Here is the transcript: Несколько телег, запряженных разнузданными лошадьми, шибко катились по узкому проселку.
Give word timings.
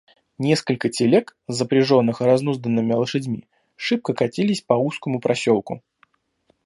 Несколько 0.39 0.89
телег, 0.89 1.37
запряженных 1.47 2.21
разнузданными 2.21 2.91
лошадьми, 2.93 3.47
шибко 3.75 4.15
катились 4.15 4.61
по 4.63 4.73
узкому 4.73 5.19
проселку. 5.19 5.83